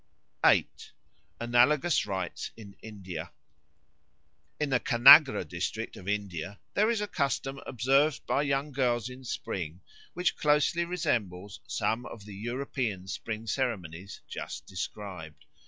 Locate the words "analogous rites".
1.39-2.49